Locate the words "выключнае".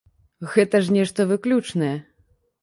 1.33-1.93